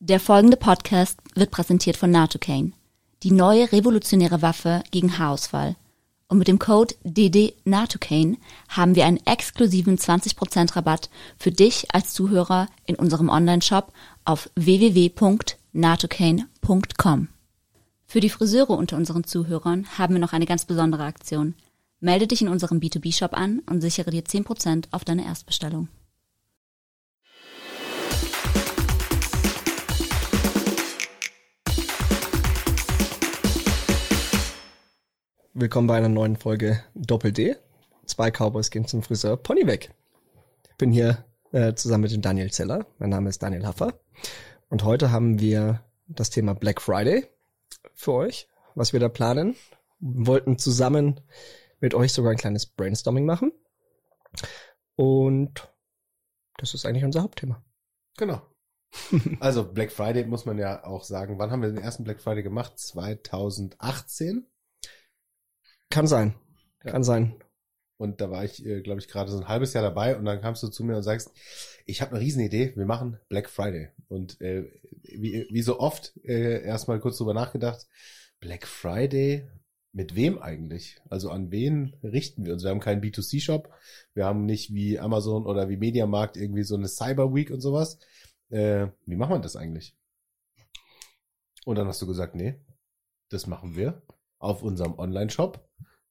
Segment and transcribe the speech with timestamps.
[0.00, 2.72] Der folgende Podcast wird präsentiert von Natocane,
[3.22, 5.74] die neue revolutionäre Waffe gegen Haarausfall.
[6.28, 12.68] Und mit dem Code DD haben wir einen exklusiven 20% Rabatt für dich als Zuhörer
[12.84, 13.90] in unserem Online-Shop
[14.26, 17.28] auf www.natocane.com.
[18.04, 21.54] Für die Friseure unter unseren Zuhörern haben wir noch eine ganz besondere Aktion.
[22.00, 25.88] Melde dich in unserem B2B-Shop an und sichere dir 10% auf deine Erstbestellung.
[35.58, 37.56] Willkommen bei einer neuen Folge Doppel D.
[38.04, 39.90] Zwei Cowboys gehen zum Friseur Pony weg.
[40.68, 42.84] Ich bin hier äh, zusammen mit dem Daniel Zeller.
[42.98, 43.98] Mein Name ist Daniel Haffer.
[44.68, 47.26] Und heute haben wir das Thema Black Friday
[47.94, 49.56] für euch, was wir da planen.
[49.98, 51.22] Wir wollten zusammen
[51.80, 53.50] mit euch sogar ein kleines Brainstorming machen.
[54.94, 55.72] Und
[56.58, 57.64] das ist eigentlich unser Hauptthema.
[58.18, 58.42] Genau.
[59.40, 61.38] Also Black Friday muss man ja auch sagen.
[61.38, 62.78] Wann haben wir den ersten Black Friday gemacht?
[62.78, 64.46] 2018?
[65.90, 66.34] Kann sein.
[66.84, 66.92] Ja.
[66.92, 67.36] Kann sein.
[67.98, 70.40] Und da war ich, äh, glaube ich, gerade so ein halbes Jahr dabei und dann
[70.40, 71.32] kamst du zu mir und sagst,
[71.86, 73.88] ich habe eine Riesenidee, wir machen Black Friday.
[74.08, 74.70] Und äh,
[75.02, 77.86] wie, wie so oft äh, erstmal kurz drüber nachgedacht,
[78.40, 79.48] Black Friday,
[79.92, 81.00] mit wem eigentlich?
[81.08, 82.64] Also an wen richten wir uns?
[82.64, 83.72] Wir haben keinen B2C-Shop,
[84.12, 87.98] wir haben nicht wie Amazon oder wie Mediamarkt irgendwie so eine Cyber Week und sowas.
[88.50, 89.96] Äh, wie macht man das eigentlich?
[91.64, 92.60] Und dann hast du gesagt, nee,
[93.30, 94.02] das machen wir
[94.38, 95.65] auf unserem Online-Shop,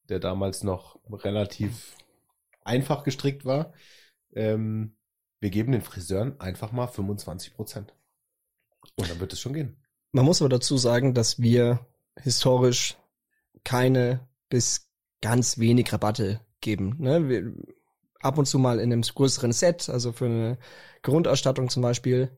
[0.10, 1.96] der damals noch relativ
[2.64, 3.74] einfach gestrickt war.
[4.34, 4.96] Ähm,
[5.40, 7.94] wir geben den Friseuren einfach mal 25 Prozent.
[8.96, 9.78] Und dann wird es schon gehen.
[10.12, 11.86] Man muss aber dazu sagen, dass wir
[12.20, 12.98] historisch
[13.64, 14.90] keine bis
[15.22, 16.96] ganz wenig Rabatte geben.
[17.00, 17.30] Ne?
[17.30, 17.54] Wir,
[18.22, 20.58] ab und zu mal in einem größeren Set, also für eine
[21.02, 22.30] Grundausstattung zum Beispiel.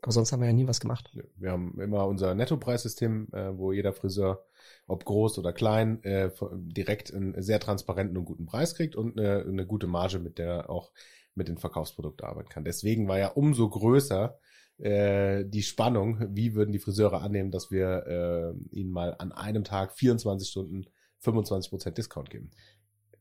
[0.00, 1.10] Aber sonst haben wir ja nie was gemacht.
[1.36, 4.44] Wir haben immer unser Nettopreissystem, äh, wo jeder Friseur,
[4.86, 9.44] ob groß oder klein, äh, direkt einen sehr transparenten und guten Preis kriegt und eine,
[9.46, 10.92] eine gute Marge, mit der er auch
[11.34, 12.64] mit den Verkaufsprodukten arbeiten kann.
[12.64, 14.38] Deswegen war ja umso größer
[14.78, 19.64] äh, die Spannung, wie würden die Friseure annehmen, dass wir äh, ihnen mal an einem
[19.64, 20.84] Tag 24 Stunden
[21.22, 22.50] 25% Discount geben.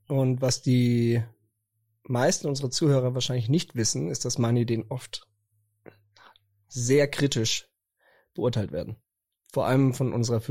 [0.08, 1.24] Und was die
[2.04, 5.28] meisten unserer Zuhörer wahrscheinlich nicht wissen, ist, dass meine Ideen oft
[6.68, 7.70] sehr kritisch
[8.34, 8.98] beurteilt werden.
[9.52, 10.42] Vor allem von unserer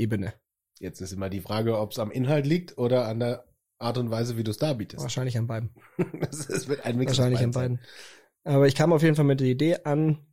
[0.00, 0.34] Führungsebene.
[0.78, 3.44] Jetzt ist immer die Frage, ob es am Inhalt liegt oder an der
[3.78, 5.02] Art und Weise, wie du es darbietest.
[5.02, 5.70] Wahrscheinlich an beiden.
[6.30, 7.80] Es wird ein Mix Wahrscheinlich an beiden.
[8.44, 10.26] Aber ich kam auf jeden Fall mit der Idee an,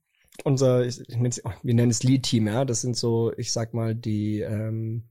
[0.44, 2.64] unser, ich, ich nenn's, wir nennen es Lead-Team, ja.
[2.64, 5.10] Das sind so, ich sag mal, die, ähm,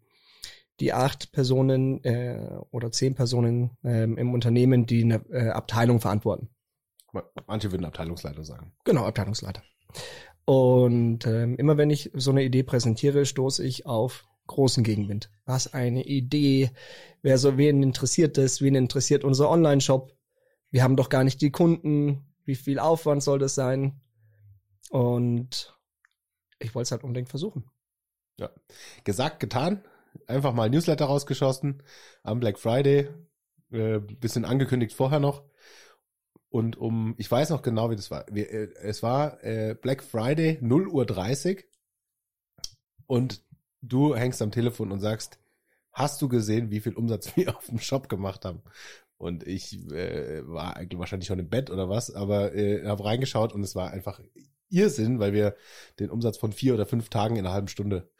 [0.80, 6.48] die acht Personen äh, oder zehn Personen ähm, im Unternehmen, die eine äh, Abteilung verantworten.
[7.46, 8.72] Manche würden Abteilungsleiter sagen.
[8.84, 9.62] Genau, Abteilungsleiter.
[10.44, 15.30] Und ähm, immer wenn ich so eine Idee präsentiere, stoße ich auf großen Gegenwind.
[15.44, 16.70] Was eine Idee.
[17.22, 18.60] Wer so, wen interessiert das?
[18.60, 20.16] Wen interessiert unser Online-Shop?
[20.70, 22.34] Wir haben doch gar nicht die Kunden.
[22.44, 24.00] Wie viel Aufwand soll das sein?
[24.90, 25.76] Und
[26.58, 27.70] ich wollte es halt unbedingt versuchen.
[28.38, 28.50] Ja.
[29.04, 29.84] Gesagt, getan.
[30.26, 31.82] Einfach mal Newsletter rausgeschossen
[32.22, 33.08] am Black Friday.
[33.70, 35.44] Äh, bisschen angekündigt vorher noch.
[36.48, 38.24] Und um, ich weiß noch genau, wie das war.
[38.30, 41.66] Wir, äh, es war äh, Black Friday 0 Uhr 30
[43.06, 43.44] und
[43.82, 45.38] du hängst am Telefon und sagst,
[45.92, 48.62] hast du gesehen, wie viel Umsatz wir auf dem Shop gemacht haben?
[49.18, 53.54] Und ich äh, war eigentlich wahrscheinlich schon im Bett oder was, aber äh, habe reingeschaut
[53.54, 54.20] und es war einfach
[54.68, 55.56] Irrsinn, weil wir
[55.98, 58.10] den Umsatz von vier oder fünf Tagen in einer halben Stunde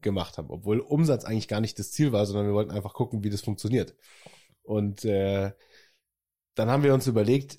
[0.00, 0.50] gemacht haben.
[0.50, 3.40] Obwohl Umsatz eigentlich gar nicht das Ziel war, sondern wir wollten einfach gucken, wie das
[3.40, 3.96] funktioniert.
[4.62, 5.52] Und äh,
[6.54, 7.58] dann haben wir uns überlegt,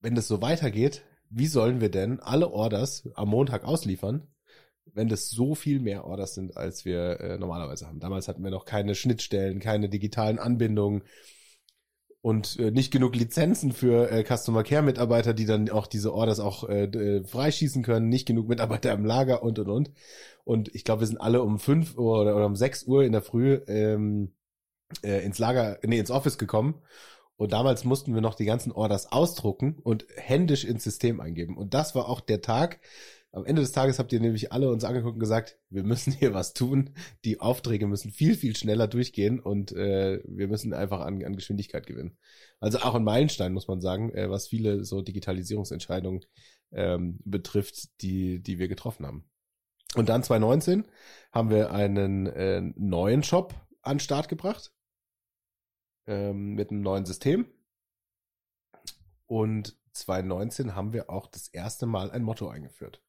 [0.00, 4.28] wenn das so weitergeht, wie sollen wir denn alle Orders am Montag ausliefern,
[4.92, 8.00] wenn das so viel mehr Orders sind, als wir äh, normalerweise haben.
[8.00, 11.02] Damals hatten wir noch keine Schnittstellen, keine digitalen Anbindungen
[12.24, 16.40] und äh, nicht genug Lizenzen für äh, Customer Care Mitarbeiter, die dann auch diese Orders
[16.40, 19.92] auch äh, äh, freischießen können, nicht genug Mitarbeiter im Lager und und und.
[20.44, 23.12] Und ich glaube, wir sind alle um fünf Uhr oder, oder um sechs Uhr in
[23.12, 24.32] der Früh ähm,
[25.02, 26.80] äh, ins Lager, nee, ins Office gekommen.
[27.36, 31.58] Und damals mussten wir noch die ganzen Orders ausdrucken und händisch ins System eingeben.
[31.58, 32.80] Und das war auch der Tag.
[33.34, 36.34] Am Ende des Tages habt ihr nämlich alle uns angeguckt und gesagt, wir müssen hier
[36.34, 36.94] was tun.
[37.24, 41.84] Die Aufträge müssen viel, viel schneller durchgehen und äh, wir müssen einfach an, an Geschwindigkeit
[41.84, 42.16] gewinnen.
[42.60, 46.24] Also auch ein Meilenstein, muss man sagen, äh, was viele so Digitalisierungsentscheidungen
[46.70, 49.28] ähm, betrifft, die, die wir getroffen haben.
[49.96, 50.84] Und dann 2019
[51.32, 53.52] haben wir einen äh, neuen Shop
[53.82, 54.72] an Start gebracht
[56.06, 57.46] ähm, mit einem neuen System.
[59.26, 63.02] Und 2019 haben wir auch das erste Mal ein Motto eingeführt.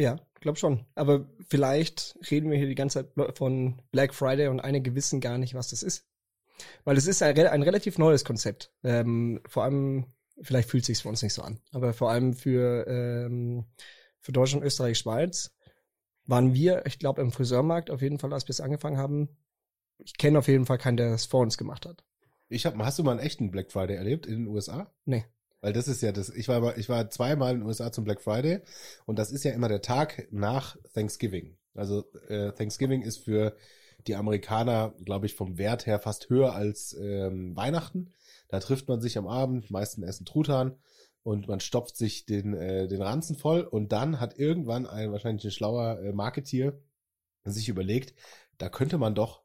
[0.00, 0.86] Ja, glaub schon.
[0.94, 5.36] Aber vielleicht reden wir hier die ganze Zeit von Black Friday und einige wissen gar
[5.36, 6.06] nicht, was das ist.
[6.84, 8.72] Weil es ist ein, ein relativ neues Konzept.
[8.82, 10.06] Ähm, vor allem,
[10.40, 13.66] vielleicht fühlt sich für uns nicht so an, aber vor allem für, ähm,
[14.20, 15.54] für Deutschland, Österreich, Schweiz
[16.24, 19.28] waren wir, ich glaube, im Friseurmarkt auf jeden Fall, als wir es angefangen haben.
[19.98, 22.04] Ich kenne auf jeden Fall keinen, der es vor uns gemacht hat.
[22.48, 24.90] Ich hab, hast du mal einen echten Black Friday erlebt in den USA?
[25.04, 25.26] Nee.
[25.60, 28.22] Weil das ist ja das, ich war, ich war zweimal in den USA zum Black
[28.22, 28.60] Friday
[29.06, 31.56] und das ist ja immer der Tag nach Thanksgiving.
[31.74, 33.56] Also äh, Thanksgiving ist für
[34.06, 38.12] die Amerikaner, glaube ich, vom Wert her fast höher als ähm, Weihnachten.
[38.48, 40.76] Da trifft man sich am Abend, meisten essen Truthahn
[41.22, 45.44] und man stopft sich den, äh, den Ranzen voll und dann hat irgendwann ein wahrscheinlich
[45.44, 46.80] ein schlauer äh, Marketier
[47.44, 48.14] sich überlegt,
[48.58, 49.42] da könnte man doch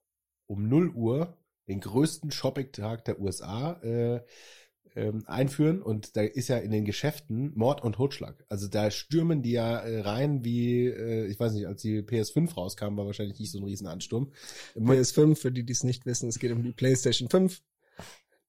[0.48, 4.22] um 0 Uhr den größten Shopping-Tag der USA äh,
[4.96, 8.46] ähm, einführen und da ist ja in den Geschäften Mord und Totschlag.
[8.50, 12.54] Also da stürmen die ja äh, rein wie, äh, ich weiß nicht, als die PS5
[12.56, 14.32] rauskam, war wahrscheinlich nicht so ein Riesenansturm.
[14.76, 17.62] PS5, für die, die es nicht wissen, es geht um die PlayStation 5.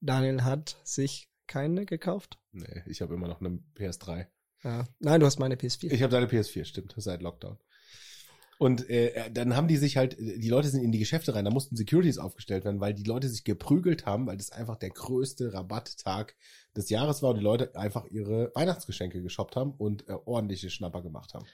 [0.01, 2.39] Daniel hat sich keine gekauft.
[2.53, 4.27] Nee, ich habe immer noch eine PS3.
[4.63, 4.85] Ja.
[4.99, 5.93] Nein, du hast meine PS4.
[5.93, 7.59] Ich habe deine PS4, stimmt, seit Lockdown.
[8.59, 11.51] Und äh, dann haben die sich halt, die Leute sind in die Geschäfte rein, da
[11.51, 15.53] mussten Securities aufgestellt werden, weil die Leute sich geprügelt haben, weil das einfach der größte
[15.53, 16.35] Rabatttag
[16.75, 21.03] des Jahres war und die Leute einfach ihre Weihnachtsgeschenke geshoppt haben und äh, ordentliche Schnapper
[21.03, 21.47] gemacht haben.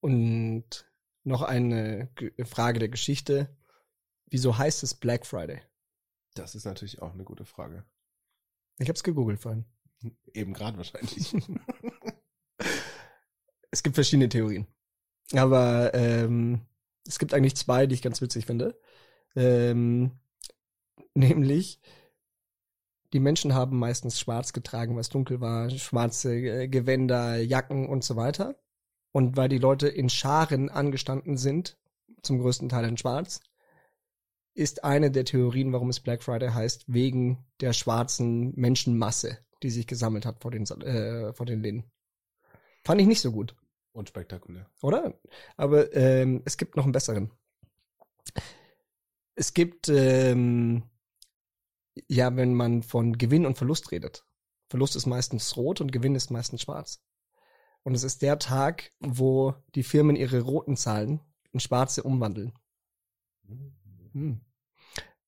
[0.00, 0.90] Und
[1.22, 3.56] noch eine G Frage der Geschichte.
[4.26, 5.62] Wieso heißt es Black Friday?
[6.34, 7.84] Das ist natürlich auch eine gute Frage.
[8.78, 9.64] Ich habe es gegoogelt vorhin.
[10.32, 11.32] Eben gerade wahrscheinlich.
[13.70, 14.66] es gibt verschiedene Theorien.
[15.34, 16.62] Aber ähm,
[17.06, 18.78] es gibt eigentlich zwei, die ich ganz witzig finde.
[19.36, 20.12] Ähm,
[21.14, 21.80] nämlich,
[23.12, 28.16] die Menschen haben meistens schwarz getragen, was dunkel war, schwarze äh, Gewänder, Jacken und so
[28.16, 28.56] weiter.
[29.12, 31.78] Und weil die Leute in Scharen angestanden sind,
[32.22, 33.40] zum größten Teil in schwarz,
[34.54, 39.86] ist eine der Theorien, warum es Black Friday heißt, wegen der schwarzen Menschenmasse, die sich
[39.86, 41.84] gesammelt hat vor den, äh, vor den Läden.
[42.84, 43.54] Fand ich nicht so gut.
[43.92, 44.70] Unspektakulär.
[44.82, 45.18] Oder?
[45.56, 47.32] Aber ähm, es gibt noch einen besseren.
[49.34, 50.82] Es gibt, ähm,
[52.08, 54.24] ja, wenn man von Gewinn und Verlust redet.
[54.68, 57.02] Verlust ist meistens rot und Gewinn ist meistens schwarz.
[57.82, 61.20] Und es ist der Tag, wo die Firmen ihre roten Zahlen
[61.52, 62.52] in schwarze umwandeln.
[64.12, 64.40] Hm.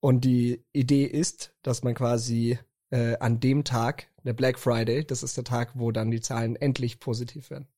[0.01, 2.59] Und die Idee ist, dass man quasi
[2.91, 6.57] äh, an dem Tag, der Black Friday, das ist der Tag, wo dann die Zahlen
[6.57, 7.69] endlich positiv werden.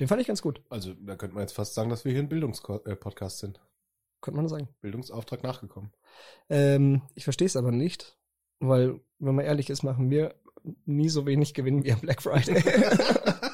[0.00, 0.62] Den fand ich ganz gut.
[0.70, 3.60] Also da könnte man jetzt fast sagen, dass wir hier ein Bildungspodcast sind.
[4.20, 4.68] Könnte man sagen.
[4.80, 5.92] Bildungsauftrag nachgekommen.
[6.48, 8.16] Ähm, ich verstehe es aber nicht,
[8.58, 10.34] weil, wenn man ehrlich ist, machen wir
[10.86, 12.62] nie so wenig Gewinn wie am Black Friday.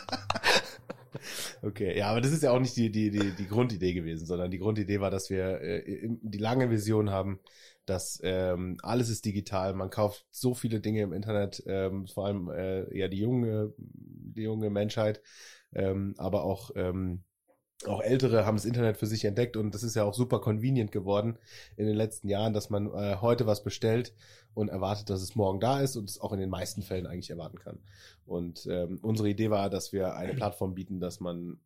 [1.64, 4.50] Okay, ja, aber das ist ja auch nicht die, die, die, die Grundidee gewesen, sondern
[4.50, 7.40] die Grundidee war, dass wir äh, die lange Vision haben,
[7.86, 12.50] dass ähm, alles ist digital, man kauft so viele Dinge im Internet, ähm, vor allem
[12.50, 15.20] äh, ja die junge, die junge Menschheit,
[15.74, 17.24] ähm, aber auch ähm,
[17.86, 20.92] auch Ältere haben das Internet für sich entdeckt und das ist ja auch super convenient
[20.92, 21.38] geworden
[21.76, 24.14] in den letzten Jahren, dass man äh, heute was bestellt
[24.54, 27.30] und erwartet, dass es morgen da ist und es auch in den meisten Fällen eigentlich
[27.30, 27.80] erwarten kann.
[28.24, 31.58] Und ähm, unsere Idee war, dass wir eine Plattform bieten, dass man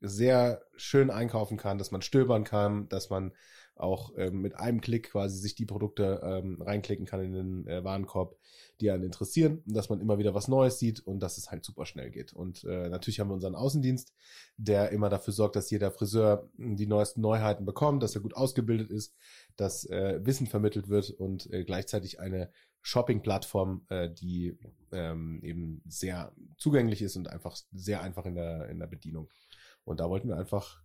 [0.00, 3.32] sehr schön einkaufen kann, dass man stöbern kann, dass man
[3.76, 7.84] auch ähm, mit einem Klick quasi sich die Produkte ähm, reinklicken kann in den äh,
[7.84, 8.36] Warenkorb,
[8.80, 11.86] die einen interessieren, dass man immer wieder was Neues sieht und dass es halt super
[11.86, 12.32] schnell geht.
[12.32, 14.12] Und äh, natürlich haben wir unseren Außendienst,
[14.56, 18.90] der immer dafür sorgt, dass jeder Friseur die neuesten Neuheiten bekommt, dass er gut ausgebildet
[18.90, 19.14] ist,
[19.56, 22.50] dass äh, Wissen vermittelt wird und äh, gleichzeitig eine
[22.82, 24.56] Shopping-Plattform, äh, die
[24.92, 29.28] ähm, eben sehr zugänglich ist und einfach sehr einfach in der, in der Bedienung.
[29.84, 30.82] Und da wollten wir einfach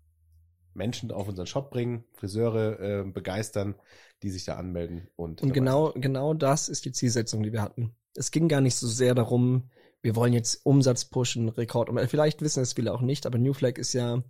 [0.73, 3.75] Menschen auf unseren Shop bringen, Friseure äh, begeistern,
[4.23, 7.95] die sich da anmelden und und genau genau das ist die Zielsetzung, die wir hatten.
[8.15, 9.69] Es ging gar nicht so sehr darum,
[10.01, 11.89] wir wollen jetzt Umsatz pushen, Rekord.
[12.09, 14.23] Vielleicht wissen es viele auch nicht, aber New Flag ist ja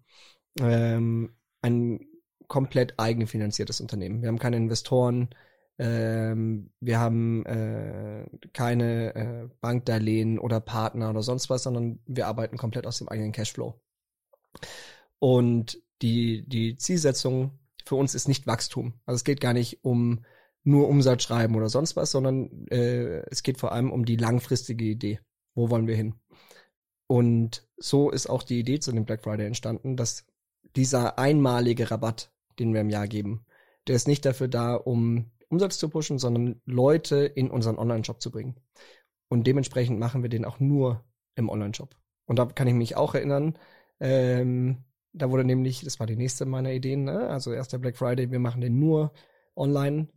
[0.60, 2.00] ähm, ein
[2.48, 4.22] komplett eigenfinanziertes Unternehmen.
[4.22, 5.30] Wir haben keine Investoren,
[5.80, 12.58] ähm, wir haben äh, keine äh, Bankdarlehen oder Partner oder sonst was, sondern wir arbeiten
[12.58, 13.82] komplett aus dem eigenen Cashflow.
[15.20, 18.94] Und die, die Zielsetzung für uns ist nicht Wachstum.
[19.06, 20.26] Also es geht gar nicht um
[20.64, 24.86] nur Umsatz schreiben oder sonst was, sondern äh, es geht vor allem um die langfristige
[24.86, 25.20] Idee.
[25.56, 26.16] Wo wollen wir hin?
[27.08, 30.26] Und so ist auch die Idee zu dem Black Friday entstanden, dass
[30.76, 33.46] dieser einmalige Rabatt, den wir im Jahr geben,
[33.88, 38.32] der ist nicht dafür da, um Umsatz zu pushen, sondern Leute in unseren Online-Shop zu
[38.32, 38.56] bringen.
[39.28, 41.04] Und dementsprechend machen wir den auch nur
[41.36, 41.96] im Online-Shop.
[42.26, 43.58] Und da kann ich mich auch erinnern,
[44.04, 47.28] Ähm, da wurde nämlich, das war die nächste meiner Ideen, ne?
[47.30, 49.14] also erst der Black Friday, wir machen den nur
[49.56, 50.08] online,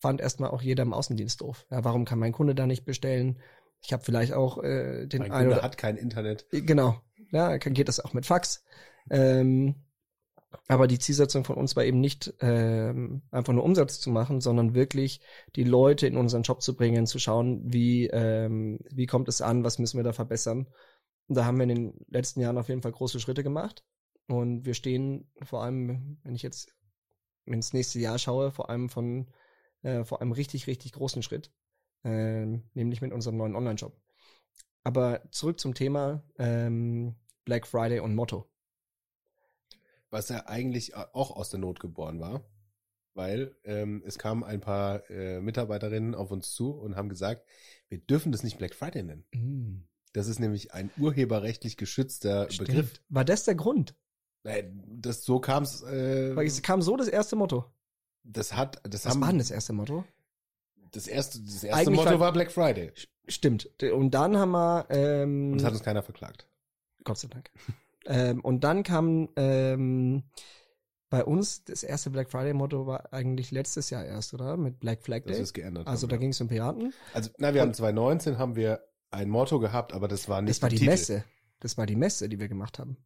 [0.00, 1.66] fand erstmal auch jeder im Außendienst doof.
[1.70, 3.40] Ja, warum kann mein Kunde da nicht bestellen?
[3.82, 6.46] Ich habe vielleicht auch äh, den Mein einen Kunde oder hat kein Internet.
[6.50, 7.00] Genau.
[7.32, 8.64] Ja, geht das auch mit Fax.
[9.10, 9.74] Ähm,
[10.68, 14.74] aber die Zielsetzung von uns war eben nicht ähm, einfach nur Umsatz zu machen, sondern
[14.74, 15.20] wirklich
[15.56, 19.64] die Leute in unseren Job zu bringen, zu schauen, wie ähm, wie kommt es an,
[19.64, 20.68] was müssen wir da verbessern.
[21.28, 23.84] Und da haben wir in den letzten Jahren auf jeden Fall große Schritte gemacht.
[24.26, 26.74] Und wir stehen vor allem, wenn ich jetzt
[27.44, 29.30] ins nächste Jahr schaue, vor allem von
[29.82, 31.52] äh, vor einem richtig richtig großen Schritt,
[32.04, 34.00] ähm, nämlich mit unserem neuen Online-Shop.
[34.82, 38.50] Aber zurück zum Thema ähm, Black Friday und Motto.
[40.10, 42.44] was ja eigentlich auch aus der Not geboren war,
[43.14, 47.46] weil ähm, es kamen ein paar äh, Mitarbeiterinnen auf uns zu und haben gesagt,
[47.88, 49.26] wir dürfen das nicht Black Friday nennen.
[50.12, 52.68] Das ist nämlich ein urheberrechtlich geschützter Stimmt.
[52.68, 52.92] Begriff.
[53.08, 53.96] War das der Grund?
[54.44, 55.82] Äh, Das so kam es.
[55.82, 57.64] Äh, Weil es kam so das erste Motto.
[58.22, 60.04] das hat, das Was haben war denn das erste Motto?
[60.92, 62.92] das erste, das erste Eigentlich Motto war- war Black Friday
[63.26, 63.70] Stimmt.
[63.82, 66.46] Und dann haben wir ähm, und es hat uns keiner verklagt.
[67.04, 67.50] Gott sei Dank.
[68.06, 70.22] ähm, und dann kam ähm,
[71.10, 74.56] bei uns das erste Black Friday Motto war eigentlich letztes Jahr erst, oder?
[74.58, 75.42] Mit Black Flag Das Day.
[75.42, 75.86] ist geändert.
[75.88, 76.92] Also haben da ging es um Piraten.
[77.14, 80.62] also na, wir haben 2019 haben wir ein Motto gehabt, aber das war nicht Das
[80.62, 80.90] war die Titel.
[80.90, 81.24] Messe.
[81.60, 82.98] Das war die Messe, die wir gemacht haben.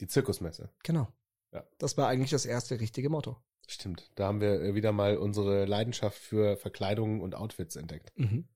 [0.00, 0.70] Die Zirkusmesse.
[0.82, 1.08] Genau.
[1.52, 1.64] Ja.
[1.78, 3.36] Das war eigentlich das erste richtige Motto.
[3.66, 4.10] Stimmt.
[4.16, 8.12] Da haben wir äh, wieder mal unsere Leidenschaft für Verkleidungen und Outfits entdeckt.
[8.16, 8.48] Mhm.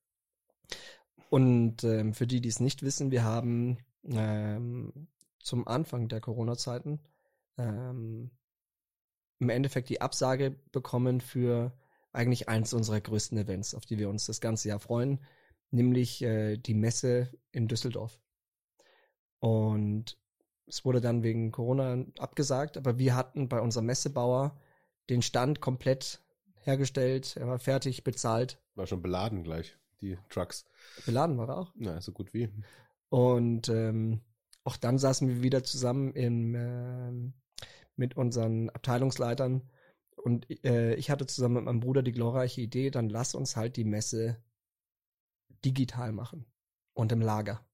[1.30, 5.08] Und ähm, für die, die es nicht wissen, wir haben ähm,
[5.40, 7.00] zum Anfang der Corona-Zeiten
[7.58, 8.30] ähm,
[9.38, 11.76] im Endeffekt die Absage bekommen für
[12.12, 15.24] eigentlich eins unserer größten Events, auf die wir uns das ganze Jahr freuen,
[15.70, 18.20] nämlich äh, die Messe in Düsseldorf.
[19.40, 20.16] Und
[20.66, 24.58] es wurde dann wegen Corona abgesagt, aber wir hatten bei unserem Messebauer
[25.10, 26.20] den Stand komplett
[26.60, 30.64] hergestellt, er war fertig, bezahlt, War schon beladen gleich, die Trucks.
[31.04, 31.72] beladen war er auch.
[31.76, 32.48] Na, so gut wie.
[33.10, 34.20] Und ähm,
[34.64, 37.34] auch dann saßen wir wieder zusammen im, ähm,
[37.96, 39.62] mit unseren Abteilungsleitern.
[40.16, 43.76] Und äh, ich hatte zusammen mit meinem Bruder die glorreiche Idee, dann lass uns halt
[43.76, 44.42] die Messe
[45.64, 46.46] digital machen.
[46.94, 47.66] Und im Lager.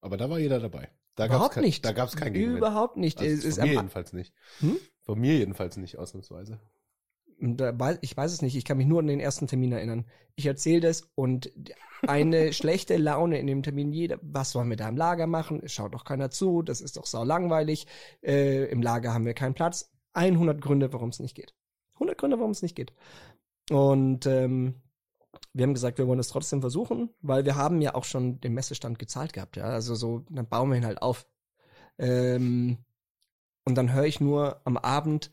[0.00, 0.90] Aber da war jeder dabei.
[1.16, 1.84] Da Überhaupt nicht.
[1.84, 2.58] Da gab's kein Gegenwind.
[2.58, 3.18] Überhaupt nicht.
[3.18, 4.34] Also es ist von mir jedenfalls nicht.
[4.60, 4.76] Hm?
[5.02, 6.60] Von mir jedenfalls nicht, ausnahmsweise.
[7.38, 10.04] weiß, ich weiß es nicht, ich kann mich nur an den ersten Termin erinnern.
[10.34, 11.50] Ich erzähle das und
[12.06, 15.60] eine schlechte Laune in dem Termin, jeder, was sollen wir da im Lager machen?
[15.64, 17.86] Es schaut doch keiner zu, das ist doch sau langweilig.
[18.22, 19.90] Äh, Im Lager haben wir keinen Platz.
[20.12, 21.54] 100 Gründe, warum es nicht geht.
[21.94, 22.92] 100 Gründe, warum es nicht geht.
[23.70, 24.82] Und ähm,
[25.52, 28.54] wir haben gesagt, wir wollen es trotzdem versuchen, weil wir haben ja auch schon den
[28.54, 29.64] Messestand gezahlt gehabt, ja.
[29.64, 31.26] Also so, dann bauen wir ihn halt auf.
[31.98, 32.78] Ähm,
[33.64, 35.30] und dann höre ich nur am Abend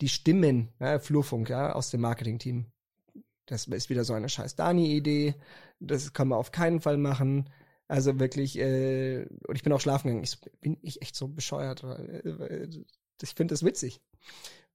[0.00, 2.66] die Stimmen, ja, Flurfunk, ja, aus dem Marketingteam.
[3.46, 5.34] Das ist wieder so eine scheiß Dani-Idee.
[5.80, 7.50] Das können wir auf keinen Fall machen.
[7.88, 10.24] Also wirklich, äh, und ich bin auch schlafen gegangen.
[10.24, 11.82] Ich bin ich echt so bescheuert.
[11.84, 12.68] Äh,
[13.22, 14.00] Ich finde das witzig.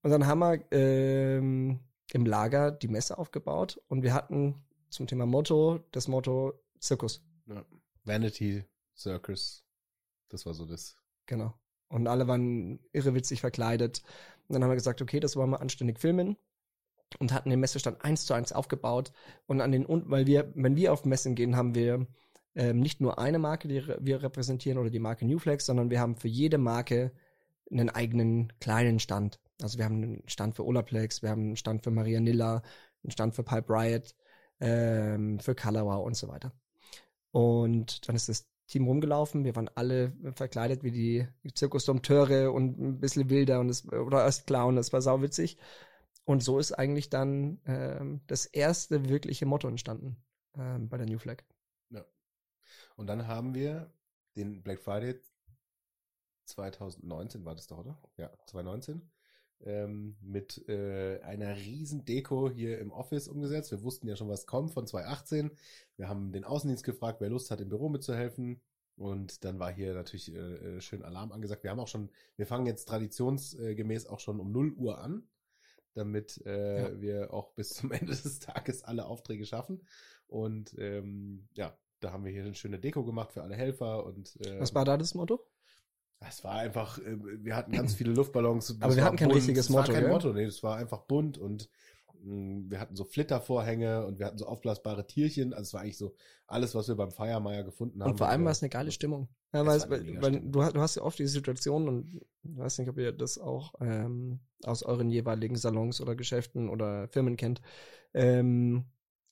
[0.01, 1.79] Und dann haben wir ähm,
[2.13, 7.25] im Lager die Messe aufgebaut und wir hatten zum Thema Motto das Motto Zirkus.
[7.48, 7.65] Ja.
[8.05, 8.63] Vanity
[8.96, 9.65] Circus.
[10.29, 10.96] Das war so das.
[11.25, 11.53] Genau.
[11.89, 14.03] Und alle waren irrewitzig verkleidet.
[14.48, 16.38] Und dann haben wir gesagt, okay, das wollen wir anständig filmen.
[17.20, 19.12] Und hatten den Messestand eins zu eins aufgebaut.
[19.46, 22.08] Und an den, und weil wir, wenn wir auf Messen gehen, haben wir
[22.55, 26.15] ähm, nicht nur eine Marke, die wir repräsentieren oder die Marke Newflex, sondern wir haben
[26.15, 27.12] für jede Marke
[27.72, 29.39] einen eigenen kleinen Stand.
[29.62, 32.62] Also wir haben einen Stand für Olaplex, wir haben einen Stand für Maria Nilla,
[33.03, 34.15] einen Stand für Pipe Riot,
[34.60, 36.53] ähm, für Colorwau und so weiter.
[37.31, 39.43] Und dann ist das Team rumgelaufen.
[39.43, 44.48] Wir waren alle verkleidet wie die Zirkusdompteure und ein bisschen wilder und es, oder erst
[44.48, 44.75] Clown.
[44.75, 45.57] Das war sauwitzig.
[46.25, 50.17] Und so ist eigentlich dann ähm, das erste wirkliche Motto entstanden
[50.55, 51.43] ähm, bei der New Flag.
[52.95, 53.91] Und dann haben wir
[54.36, 55.19] den Black Friday
[56.45, 57.98] 2019 war das doch, oder?
[58.17, 59.01] Ja, 2019.
[59.65, 63.72] Ähm, mit äh, einer riesen Deko hier im Office umgesetzt.
[63.72, 65.51] Wir wussten ja schon, was kommt von 2018.
[65.96, 68.62] Wir haben den Außendienst gefragt, wer Lust hat, im Büro mitzuhelfen.
[68.96, 70.38] Und dann war hier natürlich äh,
[70.77, 71.63] äh, schön Alarm angesagt.
[71.63, 75.24] Wir haben auch schon, wir fangen jetzt traditionsgemäß auch schon um 0 Uhr an,
[75.93, 77.01] damit äh, Ja.
[77.01, 79.82] wir auch bis zum Ende des Tages alle Aufträge schaffen.
[80.27, 84.36] Und ähm, ja, da haben wir hier eine schöne Deko gemacht für alle Helfer und
[84.46, 85.46] äh, Was war da das Motto?
[86.27, 88.77] Es war einfach, äh, wir hatten ganz viele Luftballons.
[88.80, 90.10] Aber wir hatten kein richtiges es war Motto, kein?
[90.10, 91.70] Motto, nee, das war einfach bunt und
[92.24, 95.53] mh, wir hatten so Flittervorhänge und wir hatten so aufblasbare Tierchen.
[95.53, 96.15] Also es war eigentlich so
[96.48, 98.12] alles, was wir beim Feiermeier gefunden haben.
[98.12, 99.27] Und vor allem war es eine geile Stimmung.
[99.53, 102.58] Ja, Es weil, weil, weil du, hast- du hast ja oft die Situation und ich
[102.58, 107.38] weiß nicht, ob ihr das auch ähm, aus euren jeweiligen Salons oder Geschäften oder Firmen
[107.38, 107.62] kennt,
[108.13, 108.86] ähm,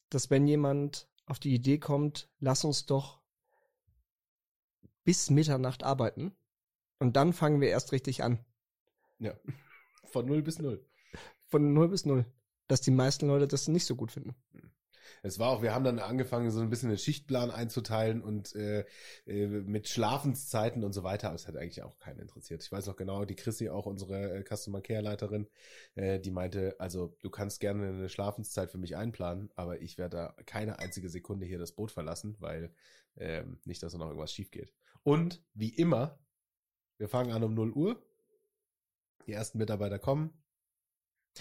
[0.09, 3.21] dass wenn jemand auf die Idee kommt, lass uns doch
[5.03, 6.35] bis Mitternacht arbeiten
[7.01, 8.39] und dann fangen wir erst richtig an.
[9.17, 9.33] Ja.
[10.11, 10.85] Von null bis null.
[11.47, 12.25] Von null bis null.
[12.67, 14.35] Dass die meisten Leute das nicht so gut finden.
[15.23, 18.85] Es war auch, wir haben dann angefangen, so ein bisschen den Schichtplan einzuteilen und äh,
[19.25, 21.27] äh, mit Schlafenszeiten und so weiter.
[21.27, 22.63] Aber es hat eigentlich auch keinen interessiert.
[22.63, 25.47] Ich weiß noch genau, die Chrissy, auch unsere äh, Customer Care Leiterin,
[25.95, 30.17] äh, die meinte, also du kannst gerne eine Schlafenszeit für mich einplanen, aber ich werde
[30.17, 32.73] da keine einzige Sekunde hier das Boot verlassen, weil
[33.17, 34.73] ähm, nicht, dass da noch irgendwas schief geht.
[35.03, 36.19] Und wie immer,
[37.01, 37.99] wir fangen an um 0 Uhr.
[39.25, 40.31] Die ersten Mitarbeiter kommen.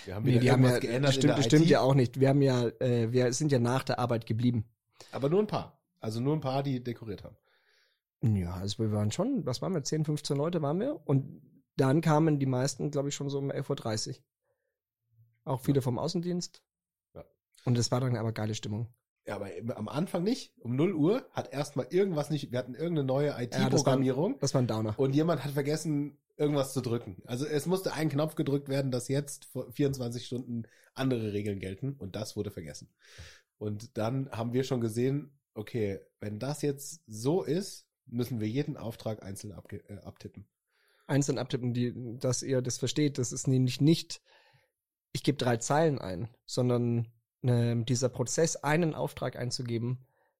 [0.06, 1.70] Wir haben Nee, wieder die haben ja, geändert das stimmt, in stimmt IT.
[1.70, 2.18] ja auch nicht.
[2.18, 4.64] Wir haben ja, äh, wir sind ja nach der Arbeit geblieben.
[5.12, 5.78] Aber nur ein paar.
[6.00, 7.36] Also nur ein paar, die dekoriert haben.
[8.22, 11.42] Ja, also wir waren schon, was waren wir, 10, 15 Leute waren wir und
[11.76, 14.14] dann kamen die meisten, glaube ich, schon so um 11.30 Uhr.
[15.44, 16.62] Auch viele vom Außendienst.
[17.14, 17.24] Ja.
[17.66, 18.88] Und es war dann aber geile Stimmung.
[19.30, 20.52] Ja, aber am Anfang nicht.
[20.58, 24.54] Um 0 Uhr hat erstmal irgendwas nicht, wir hatten irgendeine neue Ja, das IT-Programmierung Das
[24.54, 24.98] war ein Downer.
[24.98, 27.22] und jemand hat vergessen, irgendwas zu drücken.
[27.26, 31.92] Also es musste ein Knopf gedrückt werden, dass jetzt vor 24 Stunden andere Regeln gelten
[31.92, 32.88] und das wurde vergessen.
[33.56, 38.76] Und dann haben wir schon gesehen, okay, wenn das jetzt so ist, müssen wir jeden
[38.76, 40.48] Auftrag einzeln äh, abtippen.
[41.06, 43.18] Einzeln abtippen, die, dass ihr das versteht.
[43.18, 44.22] Das ist nämlich nicht,
[45.12, 47.06] ich gebe drei Zeilen ein, sondern
[47.42, 49.98] ähm, dieser Prozess, einen Auftrag einzugeben,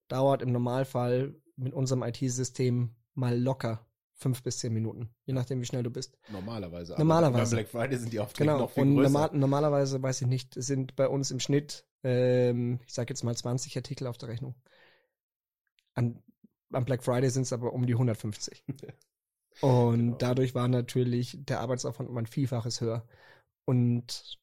[0.09, 5.65] dauert im Normalfall mit unserem IT-System mal locker fünf bis zehn Minuten, je nachdem, wie
[5.65, 6.19] schnell du bist.
[6.31, 6.95] Normalerweise.
[6.99, 7.57] Normalerweise.
[7.57, 9.11] Beim Black Friday sind die Aufträge Genau, noch viel und größer.
[9.11, 13.35] normal, normalerweise, weiß ich nicht, sind bei uns im Schnitt, ähm, ich sag jetzt mal
[13.35, 14.55] 20 Artikel auf der Rechnung.
[15.95, 16.23] An,
[16.73, 18.65] am Black Friday sind es aber um die 150.
[19.61, 20.17] Und Genau.
[20.19, 23.07] dadurch war natürlich der Arbeitsaufwand um ein Vielfaches höher.
[23.65, 24.39] Und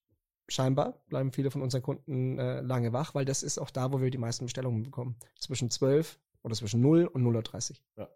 [0.47, 4.01] scheinbar bleiben viele von unseren Kunden äh, lange wach, weil das ist auch da, wo
[4.01, 5.17] wir die meisten Bestellungen bekommen.
[5.39, 8.09] Zwischen 12 oder zwischen 0 und 0.30 Uhr.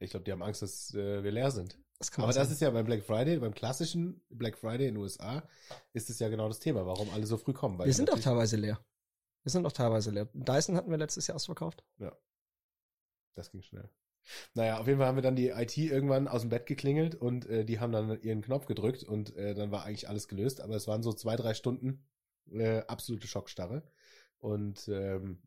[0.00, 1.78] Ich glaube, die haben Angst, dass äh, wir leer sind.
[1.98, 5.48] Das Aber das ist ja beim Black Friday, beim klassischen Black Friday in den USA,
[5.92, 7.78] ist es ja genau das Thema, warum alle so früh kommen.
[7.78, 8.84] Wir sind auch teilweise leer.
[9.44, 10.28] Wir sind auch teilweise leer.
[10.34, 11.84] Dyson hatten wir letztes Jahr ausverkauft.
[13.34, 13.88] Das ging schnell.
[14.54, 17.46] Naja, auf jeden Fall haben wir dann die IT irgendwann aus dem Bett geklingelt und
[17.46, 20.60] äh, die haben dann ihren Knopf gedrückt und äh, dann war eigentlich alles gelöst.
[20.60, 22.04] Aber es waren so zwei, drei Stunden
[22.50, 23.82] äh, absolute Schockstarre.
[24.38, 25.38] Und ähm,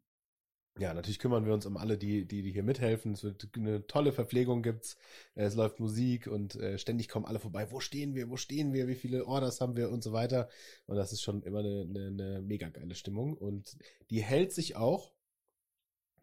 [0.78, 3.14] ja, natürlich kümmern wir uns um alle, die, die, die hier mithelfen.
[3.14, 4.98] Es wird eine tolle Verpflegung gibt's.
[5.34, 7.72] Es läuft Musik und äh, ständig kommen alle vorbei.
[7.72, 8.30] Wo stehen wir?
[8.30, 8.88] Wo stehen wir?
[8.88, 10.50] Wie viele Orders haben wir und so weiter?
[10.86, 13.78] Und das ist schon immer eine, eine, eine mega geile Stimmung und
[14.10, 15.14] die hält sich auch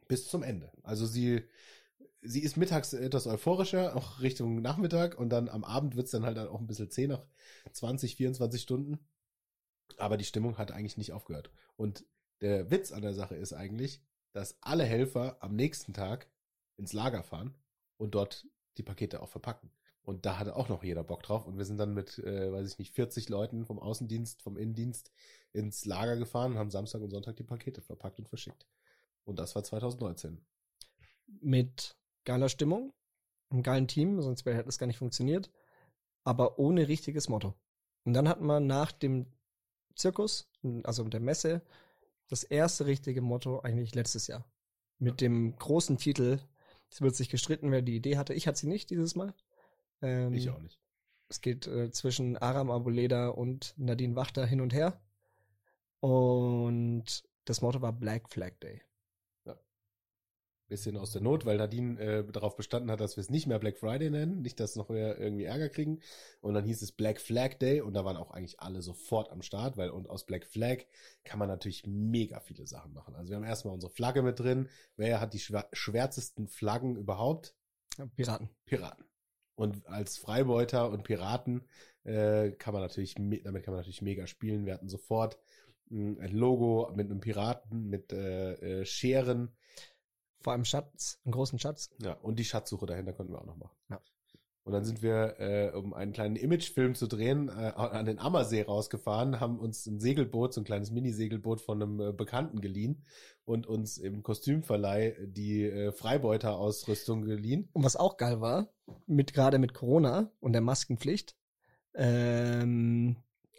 [0.06, 0.70] bis zum Ende.
[0.82, 1.44] Also sie
[2.22, 6.38] sie ist mittags etwas euphorischer, auch Richtung Nachmittag und dann am Abend wird's dann halt
[6.38, 7.24] auch ein bisschen zäh nach
[7.72, 8.98] 20, 24 Stunden.
[9.98, 11.50] Aber die Stimmung hat eigentlich nicht aufgehört.
[11.76, 12.04] Und
[12.40, 16.30] der Witz an der Sache ist eigentlich, dass alle Helfer am nächsten Tag
[16.76, 17.54] ins Lager fahren
[17.98, 18.46] und dort
[18.78, 19.70] die Pakete auch verpacken.
[20.02, 21.46] Und da hatte auch noch jeder Bock drauf.
[21.46, 25.12] Und wir sind dann mit, äh, weiß ich nicht, 40 Leuten vom Außendienst, vom Innendienst
[25.52, 28.66] ins Lager gefahren und haben Samstag und Sonntag die Pakete verpackt und verschickt.
[29.24, 30.44] Und das war 2019.
[31.40, 32.92] mit geiler Stimmung,
[33.50, 35.50] einem geilen Team, sonst wäre hätte das gar nicht funktioniert,
[36.24, 37.54] aber ohne richtiges Motto.
[38.04, 39.26] Und dann hatten wir nach dem
[39.94, 40.50] Zirkus,
[40.84, 41.62] also der Messe,
[42.28, 44.44] das erste richtige Motto eigentlich letztes Jahr.
[44.98, 46.38] Mit dem großen Titel,
[46.90, 48.34] es wird sich gestritten, wer die Idee hatte.
[48.34, 49.34] Ich hatte sie nicht dieses Mal.
[50.00, 50.78] Ähm, Ich auch nicht.
[51.28, 55.00] Es geht äh, zwischen Aram Abuleda und Nadine Wachter hin und her.
[56.00, 58.82] Und das Motto war Black Flag Day.
[60.72, 63.58] Bisschen aus der Not, weil Nadine äh, darauf bestanden hat, dass wir es nicht mehr
[63.58, 66.00] Black Friday nennen, nicht, dass noch mehr irgendwie Ärger kriegen.
[66.40, 69.42] Und dann hieß es Black Flag Day und da waren auch eigentlich alle sofort am
[69.42, 70.78] Start, weil und aus Black Flag
[71.24, 73.14] kann man natürlich mega viele Sachen machen.
[73.14, 74.70] Also wir haben erstmal unsere Flagge mit drin.
[74.96, 77.54] Wer hat die schwär schwärzesten Flaggen überhaupt?
[78.16, 78.48] Piraten.
[78.64, 79.04] Piraten.
[79.54, 81.68] Und als Freibeuter und Piraten
[82.04, 84.64] äh, kann man natürlich, damit kann man natürlich mega spielen.
[84.64, 85.38] Wir hatten sofort
[85.90, 89.54] mh, ein Logo mit einem Piraten, mit äh, äh, Scheren.
[90.42, 91.90] Vor allem Schatz, einen großen Schatz.
[91.98, 93.76] Ja, und die Schatzsuche dahinter konnten wir auch noch machen.
[93.90, 94.00] Ja.
[94.64, 98.62] Und dann sind wir, äh, um einen kleinen Imagefilm zu drehen, äh, an den Ammersee
[98.62, 103.04] rausgefahren, haben uns ein Segelboot, so ein kleines Mini-Segelboot von einem äh, Bekannten geliehen
[103.44, 107.68] und uns im Kostümverleih die äh, Freibeuter-Ausrüstung geliehen.
[107.72, 108.68] Und was auch geil war,
[109.06, 111.36] mit gerade mit Corona und der Maskenpflicht,
[111.94, 113.16] ähm,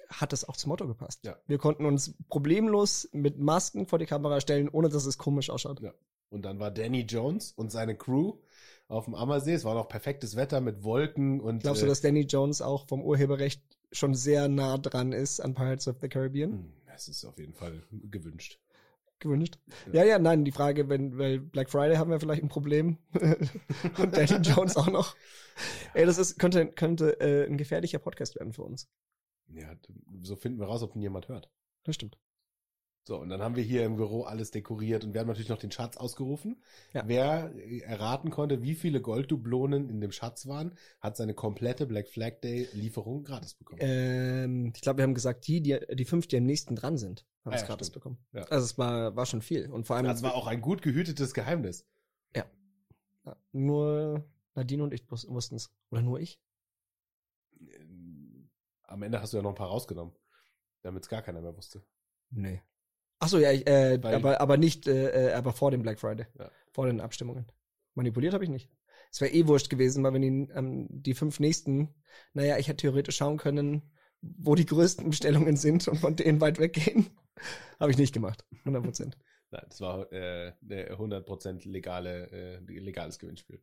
[0.08, 1.26] hat das auch zum Motto gepasst.
[1.26, 1.36] Ja.
[1.48, 5.82] Wir konnten uns problemlos mit Masken vor die Kamera stellen, ohne dass es komisch ausschaut.
[5.82, 5.92] Ja.
[6.34, 8.34] Und dann war Danny Jones und seine Crew
[8.88, 9.54] auf dem Ammersee.
[9.54, 11.62] Es war noch perfektes Wetter mit Wolken und.
[11.62, 15.88] Glaubst du, dass Danny Jones auch vom Urheberrecht schon sehr nah dran ist an Pirates
[15.88, 16.52] of the Caribbean?
[16.52, 18.60] Hm, Das ist auf jeden Fall gewünscht.
[19.20, 19.58] Gewünscht.
[19.94, 22.98] Ja, ja, nein, die Frage, wenn, weil Black Friday haben wir vielleicht ein Problem.
[23.98, 25.16] Und Danny Jones auch noch.
[25.94, 28.90] Ey, das ist, könnte, könnte äh, ein gefährlicher Podcast werden für uns.
[29.48, 29.72] Ja,
[30.24, 31.50] so finden wir raus, ob ihn jemand hört.
[31.84, 32.18] Das stimmt.
[33.06, 35.58] So, und dann haben wir hier im Büro alles dekoriert und wir haben natürlich noch
[35.58, 36.62] den Schatz ausgerufen.
[36.94, 37.04] Ja.
[37.06, 42.40] Wer erraten konnte, wie viele Golddublonen in dem Schatz waren, hat seine komplette Black Flag
[42.42, 43.82] Day Lieferung gratis bekommen.
[43.84, 47.26] Ähm, ich glaube, wir haben gesagt, die, die, die fünf, die am nächsten dran sind,
[47.44, 47.96] haben Ah es ja, gratis stimmt.
[48.04, 48.18] bekommen.
[48.32, 48.44] Ja.
[48.44, 49.70] Also es war, war schon viel.
[49.70, 51.86] Und vor allem das war auch ein gut gehütetes Geheimnis.
[52.34, 52.46] ja,
[53.52, 54.24] nur
[54.56, 55.74] Nadine und ich wussten es.
[55.92, 56.40] Oder nur ich?
[57.60, 58.50] Ähm,
[58.84, 60.14] Am Ende hast du ja noch ein paar rausgenommen,
[60.84, 61.84] damit es gar keiner mehr wusste.
[62.30, 62.62] Nee.
[63.24, 66.26] Ach so, ja, ich, äh, aber, aber nicht, äh, äh, aber vor dem Black Friday.
[66.38, 66.52] Ja.
[66.72, 67.46] Vor den Abstimmungen.
[67.96, 68.70] Manipuliert habe ich nicht.
[69.12, 71.96] Es wäre eh wurscht gewesen, weil wenn die, ähm, die fünf nächsten,
[72.34, 76.60] naja, ich hätte theoretisch schauen können, wo die größten Bestellungen sind und von denen weit
[76.60, 77.12] weggehen.
[77.80, 78.44] habe ich nicht gemacht.
[78.60, 79.18] 100 Prozent.
[79.52, 83.62] Nein, das war äh, eine 100% legale, äh, legales Gewinnspiel.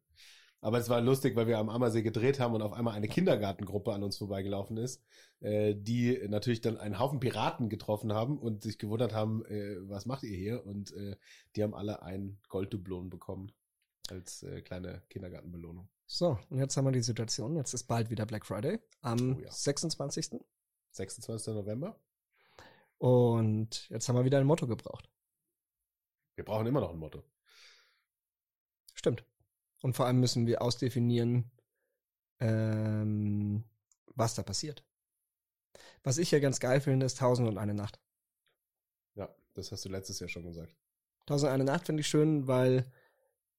[0.62, 3.92] Aber es war lustig, weil wir am Ammersee gedreht haben und auf einmal eine Kindergartengruppe
[3.92, 5.02] an uns vorbeigelaufen ist,
[5.40, 10.04] äh, die natürlich dann einen Haufen Piraten getroffen haben und sich gewundert haben, äh, was
[10.04, 10.66] macht ihr hier?
[10.66, 11.16] Und äh,
[11.56, 13.52] die haben alle ein Golddublon bekommen
[14.10, 15.88] als äh, kleine Kindergartenbelohnung.
[16.06, 17.56] So, und jetzt haben wir die Situation.
[17.56, 19.50] Jetzt ist bald wieder Black Friday am Oh ja.
[19.50, 20.40] 26.
[20.90, 21.54] 26.
[21.54, 21.98] November.
[22.98, 25.08] Und jetzt haben wir wieder ein Motto gebraucht.
[26.34, 27.22] Wir brauchen immer noch ein Motto.
[28.94, 29.24] Stimmt.
[29.82, 31.50] Und vor allem müssen wir ausdefinieren,
[32.40, 33.64] ähm,
[34.14, 34.84] was da passiert.
[36.02, 38.00] Was ich ja ganz geil finde, ist Tausend und eine Nacht.
[39.14, 40.74] Ja, das hast du letztes Jahr schon gesagt.
[41.26, 42.90] Tausend und eine Nacht finde ich schön, weil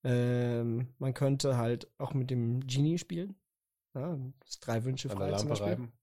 [0.04, 3.36] ähm, man könnte halt auch mit dem Genie spielen.
[3.94, 5.68] Ja, das drei Wünsche frei zum Lampe Beispiel.
[5.68, 5.94] reiben.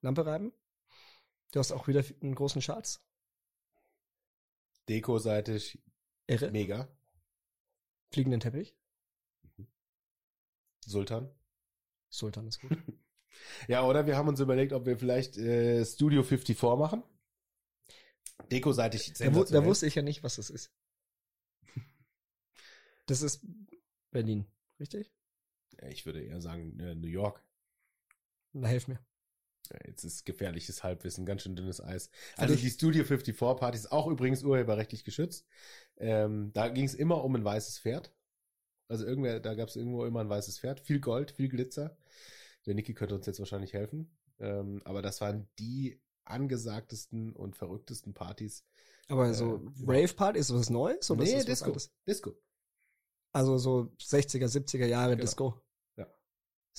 [0.00, 0.52] Lampe reiben.
[1.52, 3.00] Du hast auch wieder einen großen Schatz.
[4.88, 5.82] Deko-seitig
[6.26, 6.50] Irre.
[6.50, 6.88] mega.
[8.10, 8.74] Fliegenden Teppich.
[10.86, 11.30] Sultan.
[12.08, 12.70] Sultan ist gut.
[13.68, 17.02] Ja, oder wir haben uns überlegt, ob wir vielleicht äh, Studio 54 machen.
[18.50, 20.72] Dekoseitig Da, da wusste ich ja nicht, was das ist.
[23.04, 23.44] Das ist
[24.10, 24.46] Berlin,
[24.80, 25.12] richtig?
[25.80, 27.44] Ja, Ich würde eher sagen äh, New York.
[28.54, 29.04] Na, helf mir.
[29.70, 32.10] Ja, Jetzt ist gefährliches Halbwissen, ganz schön dünnes Eis.
[32.36, 35.46] Also dich- die Studio 54 Party ist auch übrigens urheberrechtlich geschützt.
[35.98, 38.15] Ähm, da ging es immer um ein weißes Pferd.
[38.88, 41.96] Also irgendwer, da gab es irgendwo immer ein weißes Pferd, viel Gold, viel Glitzer.
[42.66, 44.16] Der Niki könnte uns jetzt wahrscheinlich helfen.
[44.38, 48.64] Ähm, aber das waren die angesagtesten und verrücktesten Partys.
[49.08, 51.76] Aber so Äh, Rave Party ist was Neues oder nee, ist das Disco.
[52.06, 52.32] Disco.
[53.32, 55.22] Also so 60er, 70er Jahre Genau.
[55.22, 55.62] Disco.
[55.96, 56.06] Ja.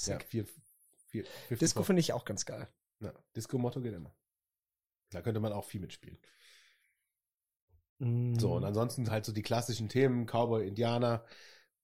[0.06, 0.24] Ja, Sick.
[0.24, 0.46] vier,
[1.08, 2.68] vier, 54 Disco finde ich auch ganz geil.
[3.00, 4.16] Ja, Disco-Motto geht immer.
[5.12, 6.20] Da könnte man auch viel mitspielen.
[8.00, 8.36] Mm.
[8.40, 11.24] So, und ansonsten halt so die klassischen Themen, Cowboy, Indianer,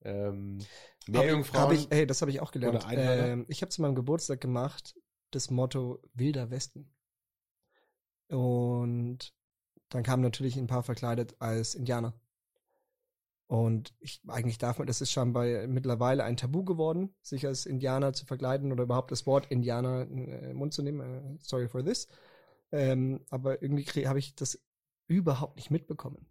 [0.03, 0.59] ähm,
[1.07, 1.63] Hab- Meerjungfrauen.
[1.63, 2.85] Hab ich, hey, das habe ich auch gelernt.
[2.85, 3.27] Einwanderer.
[3.27, 4.95] Ähm, ich habe zu meinem Geburtstag gemacht
[5.31, 6.93] das Motto Wilder Westen.
[8.29, 9.33] Und
[9.89, 12.13] dann kamen natürlich ein paar verkleidet als Indianer.
[13.47, 17.65] Und ich, eigentlich darf man, das ist schon bei mittlerweile ein Tabu geworden, sich als
[17.65, 21.01] Indianer zu verkleiden oder überhaupt das Wort Indianer in äh, den Mund zu nehmen.
[21.01, 22.07] Äh, sorry for this.
[22.71, 24.59] Ähm, aber irgendwie habe ich das
[25.07, 26.25] überhaupt nicht mitbekommen.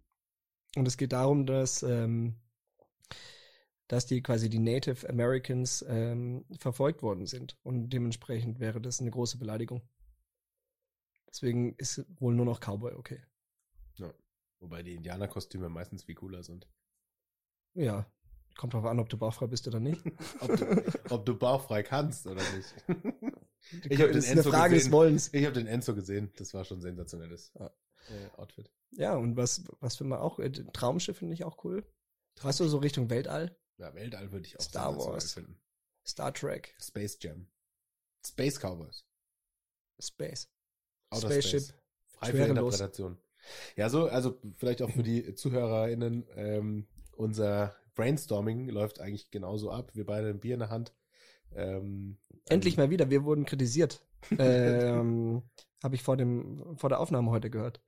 [0.75, 2.41] Und es geht darum, dass ähm,
[3.87, 7.57] dass die quasi die Native Americans ähm, verfolgt worden sind.
[7.63, 9.81] Und dementsprechend wäre das eine große Beleidigung.
[11.29, 13.21] Deswegen ist wohl nur noch Cowboy okay.
[13.95, 14.13] Ja.
[14.59, 16.67] Wobei die Indianerkostüme meistens viel cooler sind.
[17.73, 18.05] Ja,
[18.55, 20.01] kommt drauf an, ob du bauchfrei bist oder nicht.
[20.39, 22.73] Ob du, ob du bauchfrei kannst oder nicht.
[23.71, 24.91] Ich das hab den ist eine Enzo Frage des gesehen.
[24.91, 25.33] Wollens.
[25.33, 26.33] Ich habe den Enzo gesehen.
[26.35, 27.67] Das war schon ein sensationelles Ja.
[28.09, 28.69] äh, Outfit.
[28.91, 30.37] Ja, und was, was finden wir auch?
[30.39, 31.85] Äh, Traumschiff finde ich auch cool.
[32.41, 33.55] Weißt du, so Richtung Weltall?
[33.77, 35.33] Ja, Weltall würde ich auch Star Wars.
[35.33, 35.59] finden.
[36.05, 37.47] Star Trek, Space Jam.
[38.25, 39.05] Space Cowboys.
[39.99, 40.49] Space.
[41.09, 41.61] Outer Spaceship.
[41.61, 41.73] Space.
[42.07, 42.73] Frei für Schwerelos.
[42.75, 43.17] Interpretation.
[43.75, 49.91] Ja, so, also vielleicht auch für die ZuhörerInnen, ähm, unser Brainstorming läuft eigentlich genauso ab.
[49.93, 50.93] Wir beide ein Bier in der Hand.
[51.55, 54.05] Ähm, Endlich mal wieder, wir wurden kritisiert.
[54.39, 55.43] ähm,
[55.83, 57.81] Habe ich vor dem vor der Aufnahme heute gehört.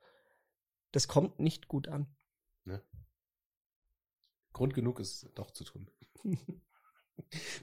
[0.92, 2.08] Das kommt nicht gut an.
[4.56, 5.88] Grund genug ist doch zu tun.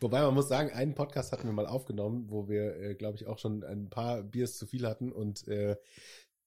[0.01, 3.27] Wobei man muss sagen, einen Podcast hatten wir mal aufgenommen, wo wir, äh, glaube ich,
[3.27, 5.77] auch schon ein paar Biers zu viel hatten und äh,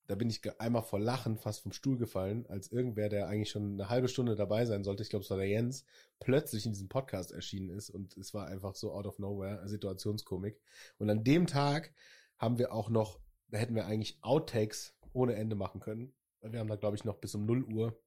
[0.08, 3.73] da bin ich einmal vor Lachen fast vom Stuhl gefallen, als irgendwer, der eigentlich schon
[3.73, 5.84] eine halbe Stunde dabei sein sollte, ich glaube, es war der Jens,
[6.19, 10.62] plötzlich in diesem Podcast erschienen ist und es war einfach so out of nowhere, Situationskomik.
[10.99, 11.91] Und an dem Tag
[12.38, 16.13] haben wir auch noch, da hätten wir eigentlich Outtakes ohne Ende machen können.
[16.41, 17.99] Wir haben da, glaube ich, noch bis um 0 Uhr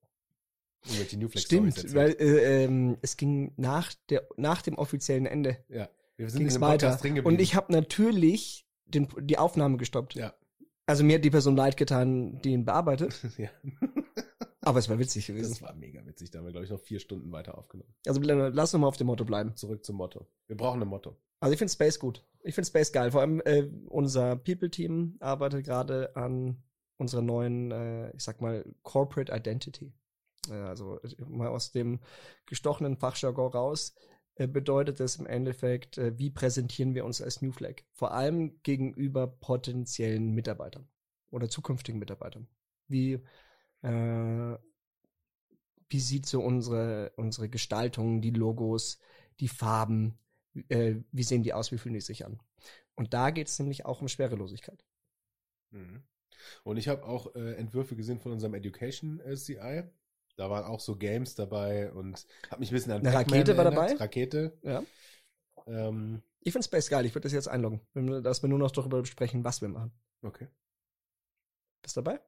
[0.84, 5.88] irgendwelche Newflex Stimmt, weil äh, ähm, es ging nach der nach dem offiziellen Ende ja,
[6.16, 7.34] wir sind in dem weiter Podcast drin geblieben.
[7.36, 10.14] und ich habe natürlich den, die Aufnahme gestoppt.
[10.14, 10.32] ja,
[10.86, 13.50] Also mir hat die Person leid getan, die ihn bearbeitet, ja,
[14.60, 15.60] aber es war witzig das gewesen.
[15.62, 16.30] war mega witzig.
[16.30, 17.94] Da haben wir, glaube ich, noch vier Stunden weiter aufgenommen.
[18.06, 19.56] Also lass uns mal auf dem Motto bleiben.
[19.56, 20.26] Zurück zum Motto.
[20.46, 21.16] Wir brauchen ein Motto.
[21.40, 22.24] Also ich finde Space gut.
[22.42, 23.10] Ich finde Space geil.
[23.12, 26.62] Vor allem äh, unser People-Team arbeitet gerade an
[26.96, 29.92] unserer neuen, äh, ich sag mal, Corporate Identity.
[30.48, 32.00] Äh, also mal aus dem
[32.46, 33.94] gestochenen Fachjargon raus
[34.38, 37.82] äh, bedeutet es im Endeffekt, äh, wie präsentieren wir uns als New Flag?
[37.92, 40.88] Vor allem gegenüber potenziellen Mitarbeitern
[41.30, 42.46] oder zukünftigen Mitarbeitern.
[42.86, 43.20] Wie
[43.82, 44.58] äh,
[45.90, 49.00] wie sieht so unsere unsere Gestaltung, die Logos,
[49.40, 50.18] die Farben,
[50.68, 52.40] äh, wie sehen die aus, wie fühlen die sich an?
[52.94, 54.84] Und da geht es nämlich auch um Schwerelosigkeit.
[55.70, 56.04] Mhm.
[56.62, 59.82] Und ich habe auch äh, Entwürfe gesehen von unserem Education CI.
[60.38, 63.64] Da waren auch so Games dabei und habe mich ein bisschen an Eine Rakete war
[63.66, 63.90] erinnert.
[63.90, 63.96] dabei?
[63.96, 64.56] Rakete.
[64.62, 64.82] Ja.
[65.66, 68.60] Ähm, Ich finde Space geil, ich würde das jetzt einloggen, wenn wir, dass wir nur
[68.60, 69.92] noch darüber besprechen, was wir machen.
[70.22, 70.46] okay.
[71.82, 72.20] Bist du dabei?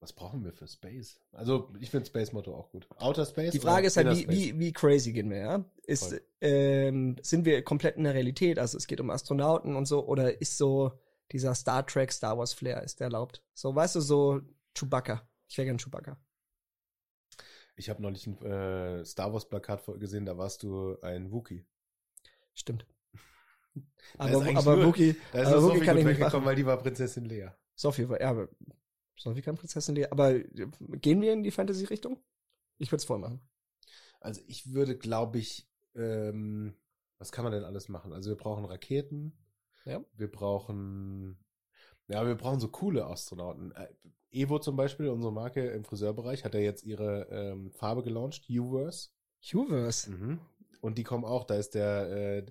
[0.00, 1.20] Was brauchen wir für Space?
[1.32, 2.86] Also ich finde Space Motto auch gut.
[2.96, 3.50] Outer Space.
[3.52, 5.64] Die Frage ist halt, wie, wie, wie crazy gehen wir, ja?
[5.82, 8.58] Ist, ähm, sind wir komplett in der Realität?
[8.58, 10.92] Also es geht um Astronauten und so, oder ist so
[11.32, 13.42] dieser Star Trek, Star Wars Flair, ist der erlaubt?
[13.54, 14.40] So, weißt du, so
[14.74, 15.28] Chewbacca.
[15.48, 16.16] Ich wäre gern Chewbacca.
[17.78, 21.64] Ich habe neulich ein äh, Star Wars Plakat gesehen, da warst du ein Wookie.
[22.54, 22.86] Stimmt.
[24.18, 26.44] Aber, aber nur- Wookie, Da ist aber Wookie kann ich nicht machen.
[26.44, 27.50] weil die war Prinzessin Lea.
[27.76, 28.48] Sophie, war- ja, aber
[29.16, 30.06] Sophie kann Prinzessin Lea.
[30.10, 30.44] Aber äh,
[31.00, 32.18] gehen wir in die Fantasy-Richtung?
[32.78, 33.40] Ich würde es voll machen.
[34.20, 36.74] Also ich würde, glaube ich, ähm,
[37.18, 38.12] was kann man denn alles machen?
[38.12, 39.38] Also wir brauchen Raketen.
[39.84, 40.04] Ja.
[40.14, 41.38] Wir brauchen,
[42.08, 43.72] ja, wir brauchen so coole Astronauten.
[43.72, 43.88] Äh,
[44.30, 49.08] Evo zum Beispiel, unsere Marke im Friseurbereich, hat ja jetzt ihre ähm, Farbe gelauncht, Uverse.
[49.52, 50.08] Hubers.
[50.08, 50.40] Mhm.
[50.80, 52.46] Und die kommen auch, da ist der, äh,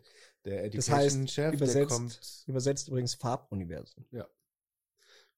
[0.45, 4.05] der Das heißt, Education-Chef, der übersetzt, kommt, übersetzt übrigens Farbuniversum.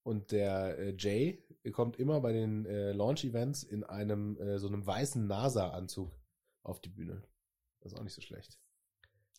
[0.02, 4.86] und der äh, Jay kommt immer bei den äh, Launch-Events in einem, äh, so einem
[4.86, 6.10] weißen NASA-Anzug
[6.62, 7.22] auf die Bühne.
[7.80, 8.58] Das ist auch nicht so schlecht.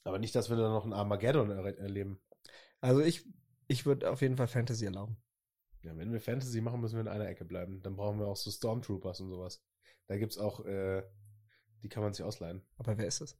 [0.03, 2.19] Aber nicht, dass wir da noch ein Armageddon er erleben.
[2.79, 3.27] Also ich,
[3.71, 5.17] ich würde auf jeden Fall Fantasy erlauben.
[5.81, 7.81] Ja, wenn wir Fantasy machen, müssen wir in einer Ecke bleiben.
[7.81, 9.63] Dann brauchen wir auch so Stormtroopers und sowas.
[10.07, 11.03] Da gibt's auch, äh,
[11.81, 12.61] die kann man sich ausleihen.
[12.75, 13.39] Aber wer ist das?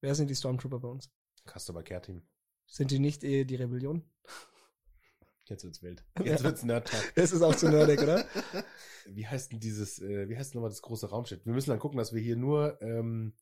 [0.00, 1.10] Wer sind die Stormtrooper bei uns?
[1.44, 2.22] Customer Care Team.
[2.66, 4.08] Sind die nicht eh die Rebellion?
[5.46, 6.04] Jetzt wird's wild.
[6.24, 7.02] Jetzt wird's Nerd Talk.
[7.16, 8.24] Das ist auch zu nerdig, oder?
[9.06, 11.44] Wie heißt denn dieses, äh, wie heißt nochmal das große Raumschiff?
[11.44, 13.34] Wir müssen dann gucken, dass wir hier nur ähm,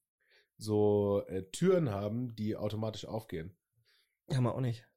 [0.57, 3.55] so äh, Türen haben, die automatisch aufgehen.
[4.31, 4.89] Ja, mal auch nicht.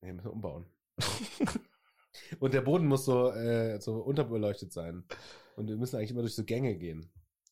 [0.00, 0.66] Nee, müssen wir umbauen.
[2.40, 5.04] Und der Boden muss so, äh, so unterbeleuchtet sein.
[5.56, 7.10] Und wir müssen eigentlich immer durch so Gänge gehen.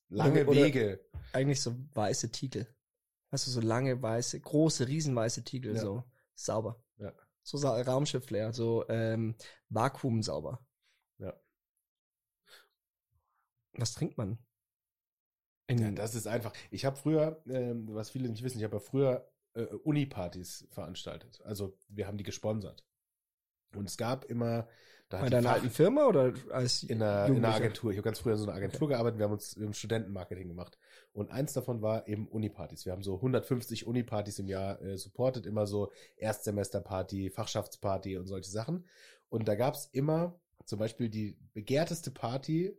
[0.08, 1.04] Lange Oder- Wege.
[1.32, 2.66] Eigentlich so weiße Tiegel.
[3.30, 5.80] Weißt du, so lange weiße, große, riesenweiße Tiegel, Ja.
[5.80, 6.04] so
[6.34, 6.82] sauber.
[6.98, 7.12] Ja.
[7.42, 9.34] So sa Raumschiff-Flair, so ähm,
[9.68, 10.64] vakuumsauber.
[11.18, 11.34] Ja.
[13.72, 14.38] Was trinkt man?
[15.68, 16.52] Ja, das ist einfach.
[16.70, 21.40] Ich habe früher, ähm, was viele nicht wissen, ich habe ja früher äh, Uni-Partys veranstaltet.
[21.44, 22.84] Also wir haben die gesponsert.
[23.74, 24.68] Und es gab immer,
[25.08, 27.54] da bei deiner alten Firma oder als in einer, in einer?
[27.54, 27.90] Agentur.
[27.90, 29.18] Ich habe ganz früher in so einer Agentur gearbeitet.
[29.18, 30.78] Wir haben uns im Studentenmarketing gemacht.
[31.12, 32.86] Und eins davon war eben Uni-Partys.
[32.86, 35.46] Wir haben so 150 Uni-Partys im Jahr äh, supportet.
[35.46, 38.86] Immer so Erstsemesterparty, Fachschaftsparty und solche Sachen.
[39.28, 42.76] Und da gab's immer zum Beispiel die begehrteste Party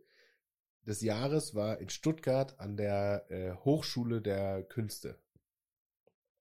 [0.86, 5.18] des Jahres war in Stuttgart an der äh, Hochschule der Künste.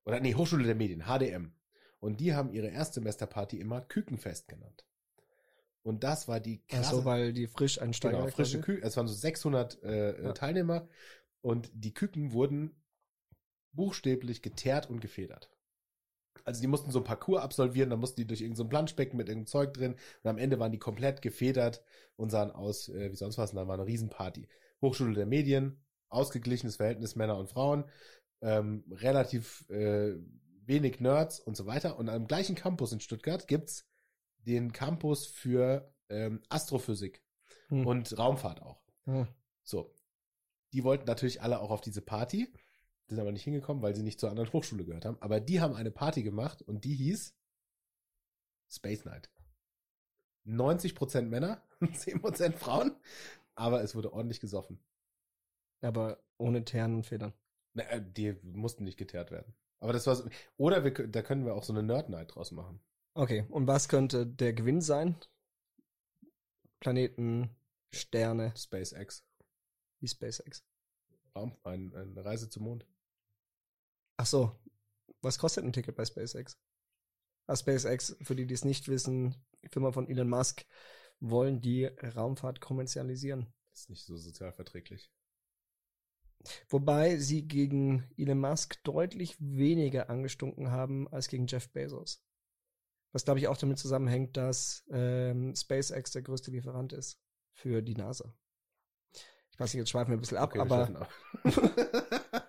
[0.08, 1.52] Oder nee, Hochschule der Medien, HDM.
[2.00, 4.86] Und die haben ihre Erstsemesterparty immer Kükenfest genannt.
[5.84, 8.20] Und das war die Ach so, weil die frisch einsteigen.
[8.20, 8.84] Genau, frische Küken.
[8.84, 10.34] Es waren so 600 äh, Ja.
[10.34, 10.88] Teilnehmer
[11.42, 12.82] und die Küken wurden
[13.72, 15.50] buchstäblich geteert und gefedert.
[16.44, 19.28] Also die mussten so ein Parcours absolvieren, dann mussten die durch irgendein so Planschbecken mit
[19.28, 21.84] irgendeinem Zeug drin und am Ende waren die komplett gefedert
[22.16, 24.48] und sahen aus äh, wie sonst was und dann war eine Riesenparty.
[24.82, 27.86] Hochschule der Medien, ausgeglichenes Verhältnis Männer und Frauen,
[28.42, 30.16] ähm, relativ äh,
[30.66, 31.98] wenig Nerds und so weiter.
[31.98, 33.86] Und am gleichen Campus in Stuttgart gibt's
[34.40, 37.22] den Campus für ähm, Astrophysik
[37.70, 37.86] Hm.
[37.86, 38.82] und Raumfahrt auch.
[39.06, 39.28] Hm.
[39.64, 39.94] So.
[40.74, 42.52] Die wollten natürlich alle auch auf diese Party,
[43.08, 45.18] sind aber nicht hingekommen, weil sie nicht zur anderen Hochschule gehört haben.
[45.22, 47.34] Aber die haben eine Party gemacht und die hieß
[48.70, 49.30] Space Night.
[50.46, 52.96] 90% Männer, 10% Frauen,
[53.56, 54.80] aber es wurde ordentlich gesoffen.
[55.82, 57.34] Aber ohne Ternen und Federn.
[57.78, 59.54] Na, äh, die mussten nicht geteert werden.
[59.80, 62.52] Aber das war so, oder wir, da können wir auch so eine Nerd Night draus
[62.52, 62.82] machen.
[63.14, 65.16] Okay, und was könnte der Gewinn sein?
[66.80, 67.56] Planeten,
[67.94, 69.24] Sterne, SpaceX.
[70.00, 70.64] wie SpaceX.
[71.36, 72.88] Raum, ein, eine Reise zum Mond.
[74.18, 74.56] Ach so,
[75.22, 76.58] was kostet ein Ticket bei SpaceX?
[77.46, 80.66] Ah, SpaceX, für die, die es nicht wissen, die Firma von Elon Musk,
[81.20, 83.54] wollen die Raumfahrt kommerzialisieren.
[83.72, 85.12] Ist nicht so sozial verträglich.
[86.70, 92.24] Wobei sie gegen Elon Musk deutlich weniger angestunken haben als gegen Jeff Bezos.
[93.12, 97.20] Was glaube ich auch damit zusammenhängt, dass ähm, SpaceX der größte Lieferant ist
[97.54, 98.34] für die NASA.
[99.52, 101.08] Ich weiß nicht, jetzt schweifen wir ein bisschen ab, Okay, aber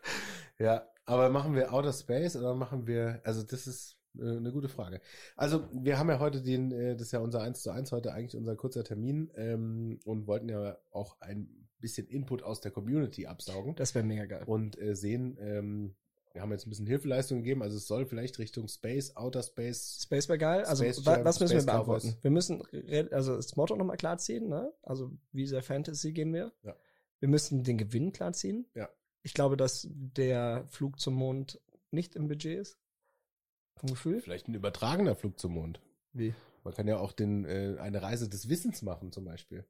[0.59, 4.69] ja, aber machen wir Outer Space oder machen wir, also das ist äh, eine gute
[4.69, 5.01] Frage.
[5.37, 8.13] Also wir haben ja heute den, äh, das ist ja unser 1 zu 1 heute
[8.13, 13.27] eigentlich unser kurzer Termin ähm, und wollten ja auch ein bisschen Input aus der Community
[13.27, 14.45] absaugen das wäre mega geil.
[14.47, 15.95] und äh, sehen, ähm,
[16.33, 20.01] wir haben jetzt ein bisschen Hilfeleistung gegeben, also es soll vielleicht Richtung Space, Outer Space,
[20.03, 20.65] Space wäre geil.
[20.65, 22.09] Also Space Jam, was müssen Space wir beantworten?
[22.09, 22.23] Cowboys.
[22.23, 22.63] Wir müssen
[23.13, 24.73] also das Motto nochmal klar ziehen, ne?
[24.83, 26.53] Also wie sehr Fantasy gehen wir?
[26.63, 26.77] Ja.
[27.21, 28.67] Wir müssen den Gewinn klar ziehen.
[28.75, 28.89] Ja.
[29.23, 31.61] Ich glaube, dass der Flug zum Mond
[31.91, 32.79] nicht im Budget ist.
[33.77, 34.21] Vom Gefühl.
[34.21, 35.81] vielleicht ein übertragener Flug zum Mond.
[36.13, 36.35] Wie?
[36.65, 39.65] Man kann ja auch den, äh, eine Reise des Wissens machen zum Beispiel.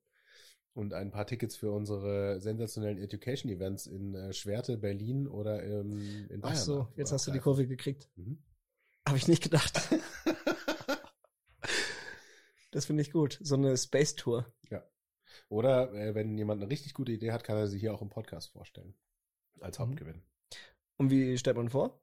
[0.75, 6.27] Und ein paar Tickets für unsere sensationellen Education Events in äh, Schwerte, Berlin oder ähm,
[6.31, 6.55] in Bayern.
[6.55, 7.41] Ach so, jetzt hast du die.
[7.41, 8.09] Kurve gekriegt.
[8.17, 8.39] Mhm.
[9.07, 9.89] Habe ich nicht gedacht.
[12.71, 13.39] das finde ich gut.
[13.43, 14.47] So eine Space Tour.
[15.51, 18.11] Oder äh, wenn jemand eine richtig gute Idee hat, kann er sie hier auch im
[18.11, 18.95] Podcast vorstellen.
[19.61, 19.83] Als Mhm.
[19.85, 20.23] Hauptgewinn.
[20.99, 22.01] Und wie stellt man vor?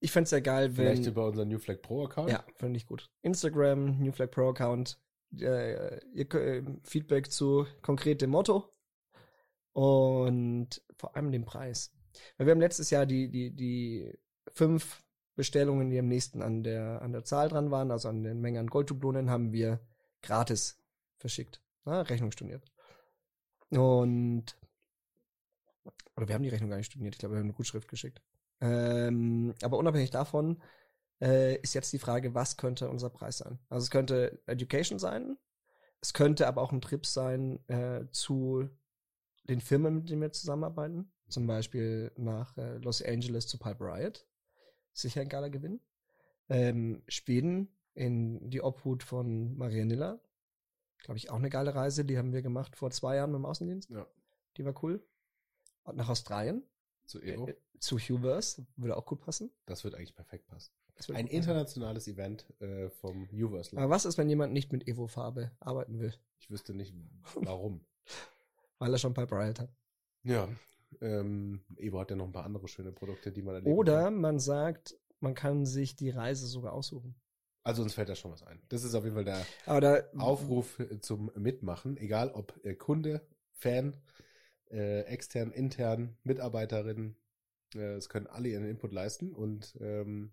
[0.00, 0.86] Ich fänd's ja geil, wenn.
[0.86, 2.30] Vielleicht über unseren New Flag Pro Account.
[2.30, 3.10] Ja, finde ich gut.
[3.22, 4.98] Instagram, New Flag Pro Account,
[5.36, 8.72] äh, ihr, äh, Feedback zu konkret dem Motto
[9.72, 11.92] und vor allem dem Preis.
[12.36, 14.12] Weil wir haben letztes Jahr die, die, die
[14.52, 15.04] fünf
[15.36, 18.58] Bestellungen, die am nächsten an der, an der Zahl dran waren, also an den Mengen
[18.58, 19.80] an Golddublonen, haben wir
[20.20, 20.82] gratis
[21.16, 21.62] verschickt.
[21.84, 22.64] Na, Rechnung storniert.
[23.70, 24.56] Und,
[26.16, 28.20] oder wir haben die Rechnung gar nicht storniert, ich glaube, wir haben eine Gutschrift geschickt.
[28.60, 30.60] Ähm, aber unabhängig davon,
[31.20, 33.58] äh, ist jetzt die Frage, was könnte unser Preis sein?
[33.68, 35.36] Also es könnte Education sein,
[36.00, 38.68] es könnte aber auch ein Trip sein äh, zu
[39.48, 41.10] den Firmen, mit denen wir zusammenarbeiten.
[41.28, 44.26] Zum Beispiel nach äh, Los Angeles zu Pipe Riot.
[44.92, 45.80] Sicher ein geiler Gewinn.
[46.48, 50.20] Ähm, Schweden in die Obhut von Maria Niller.
[50.98, 52.04] Glaube ich auch eine geile Reise.
[52.04, 53.90] Die haben wir gemacht vor zwei Jahren mit dem Außendienst.
[53.90, 54.06] Ja.
[54.56, 55.04] Die war cool.
[55.82, 56.62] Und nach Australien.
[57.04, 57.48] Zu Evo.
[57.48, 58.62] Äh, zu Hubers.
[58.76, 59.50] Würde auch gut passen.
[59.66, 60.72] Das wird eigentlich perfekt passen.
[61.12, 63.76] Ein internationales Event äh, vom Uverse.
[63.76, 66.12] Aber was ist, wenn jemand nicht mit Evo-Farbe arbeiten will?
[66.40, 66.94] Ich wüsste nicht,
[67.34, 67.84] warum.
[68.78, 69.70] Weil er schon Pipe Riot hat.
[70.24, 70.48] Ja,
[71.00, 74.20] ähm, Evo hat ja noch ein paar andere schöne Produkte, die man erleben Oder kann.
[74.20, 77.14] man sagt, man kann sich die Reise sogar aussuchen.
[77.62, 78.62] Also uns fällt da schon was ein.
[78.68, 82.74] Das ist auf jeden Fall der Aber da, Aufruf äh, zum Mitmachen, egal ob äh,
[82.74, 83.96] Kunde, Fan,
[84.70, 87.16] äh, extern, intern, Mitarbeiterin,
[87.74, 90.32] äh, es können alle ihren Input leisten und ähm,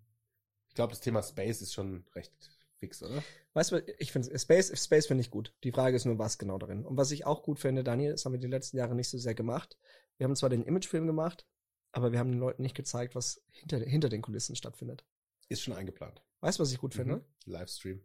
[0.76, 2.32] glaube, das Thema Space ist schon recht
[2.78, 3.22] fix, oder?
[3.54, 5.54] weißt du, ich finde Space, Space finde ich gut.
[5.64, 6.84] Die Frage ist nur, was genau darin.
[6.84, 9.18] Und was ich auch gut finde, Daniel, das haben wir die letzten Jahre nicht so
[9.18, 9.78] sehr gemacht.
[10.18, 11.46] Wir haben zwar den Imagefilm gemacht,
[11.92, 15.04] aber wir haben den Leuten nicht gezeigt, was hinter, hinter den Kulissen stattfindet.
[15.48, 16.22] Ist schon eingeplant.
[16.40, 17.16] Weißt du, was ich gut finde?
[17.16, 17.24] Mhm.
[17.46, 18.02] Livestream.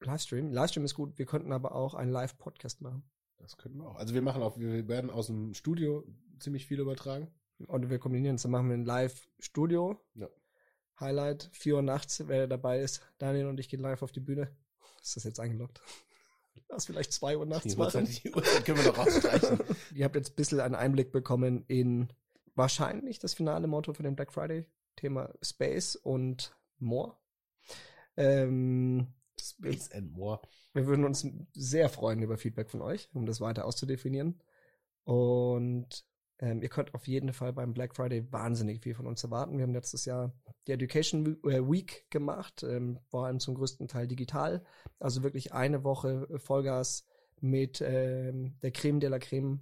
[0.00, 0.52] Livestream.
[0.52, 1.18] Livestream ist gut.
[1.18, 3.04] Wir könnten aber auch einen Live-Podcast machen.
[3.38, 3.96] Das könnten wir auch.
[3.96, 6.04] Also wir machen auch, wir werden aus dem Studio
[6.40, 7.32] ziemlich viel übertragen.
[7.68, 8.42] Oder wir kombinieren es.
[8.42, 10.00] Dann machen wir ein Live-Studio.
[10.14, 10.28] Ja.
[11.02, 13.02] Highlight, 4 Uhr nachts, wer dabei ist.
[13.18, 14.50] Daniel und ich gehen live auf die Bühne.
[15.02, 15.82] Ist das jetzt eingeloggt?
[16.68, 18.02] Lass vielleicht 2 Uhr nachts Die machen.
[18.02, 19.60] Uhrzeit, die Uhrzeit können wir noch rausstreichen.
[19.94, 22.10] Ihr habt jetzt ein bisschen einen Einblick bekommen in
[22.54, 24.66] wahrscheinlich das finale Motto für den Black Friday.
[24.96, 27.16] Thema Space und More.
[28.16, 29.08] Ähm,
[29.40, 30.40] Space and more.
[30.74, 34.40] wir würden uns sehr freuen über Feedback von euch, um das weiter auszudefinieren.
[35.04, 36.04] Und
[36.42, 39.56] ähm, ihr könnt auf jeden Fall beim Black Friday wahnsinnig viel von uns erwarten.
[39.56, 40.34] Wir haben letztes Jahr
[40.66, 44.64] die Education äh, Week gemacht, ähm, vor allem zum größten Teil digital.
[44.98, 47.06] Also wirklich eine Woche Vollgas
[47.40, 49.60] mit ähm, der Creme de la Creme,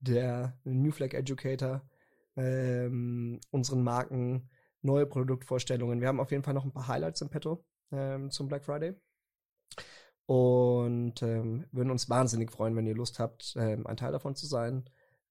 [0.00, 1.88] der New Flag Educator,
[2.36, 4.50] ähm, unseren Marken,
[4.82, 6.02] neue Produktvorstellungen.
[6.02, 8.94] Wir haben auf jeden Fall noch ein paar Highlights im Petto ähm, zum Black Friday.
[10.26, 14.46] Und ähm, würden uns wahnsinnig freuen, wenn ihr Lust habt, ähm, ein Teil davon zu
[14.46, 14.84] sein,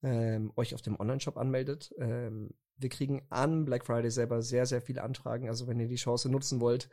[0.08, 1.94] ähm, euch auf dem Online-Shop anmeldet.
[1.98, 5.50] Ähm, wir kriegen an Black Friday selber sehr, sehr viele Anfragen.
[5.50, 6.90] Also wenn ihr die Chance nutzen wollt,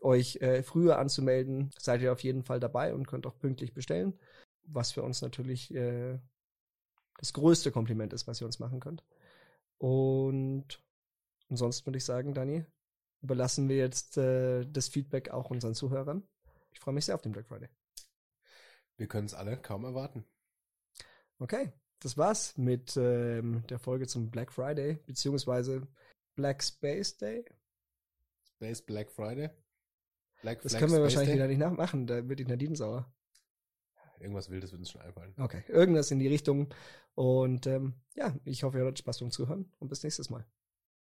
[0.00, 4.18] euch äh, früher anzumelden, seid ihr auf jeden Fall dabei und könnt auch pünktlich bestellen,
[4.64, 6.18] was für uns natürlich äh,
[7.18, 9.04] das größte Kompliment ist, was ihr uns machen könnt.
[9.78, 10.82] Und
[11.48, 12.64] ansonsten würde ich sagen, Dani,
[13.22, 16.26] überlassen wir jetzt äh, das Feedback auch unseren Zuhörern.
[16.72, 17.68] Ich freue mich sehr auf den Black Friday.
[18.96, 20.24] Wir können es alle kaum erwarten.
[21.38, 21.72] Okay,
[22.04, 25.88] das war's mit ähm, der Folge zum Black Friday, beziehungsweise
[26.34, 27.46] Black Space Day.
[28.56, 29.48] Space Black Friday.
[30.42, 31.36] Black das Flag können wir Space wahrscheinlich Day.
[31.36, 33.10] wieder nicht nachmachen, da wird die Nadine sauer.
[34.20, 35.34] Irgendwas Wildes wird uns schon einfallen.
[35.38, 36.72] Okay, irgendwas in die Richtung.
[37.14, 40.46] Und ähm, ja, ich hoffe, ihr hattet Spaß beim Zuhören und bis nächstes Mal.